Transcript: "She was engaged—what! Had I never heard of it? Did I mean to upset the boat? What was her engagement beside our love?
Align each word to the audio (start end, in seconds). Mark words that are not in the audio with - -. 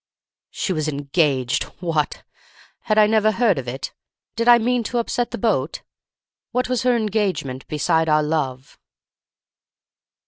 "She 0.49 0.73
was 0.73 0.87
engaged—what! 0.87 2.23
Had 2.85 2.97
I 2.97 3.05
never 3.05 3.31
heard 3.33 3.59
of 3.59 3.67
it? 3.67 3.93
Did 4.35 4.47
I 4.47 4.57
mean 4.57 4.81
to 4.85 4.97
upset 4.97 5.29
the 5.29 5.37
boat? 5.37 5.83
What 6.49 6.67
was 6.67 6.81
her 6.81 6.95
engagement 6.95 7.67
beside 7.67 8.09
our 8.09 8.23
love? 8.23 8.79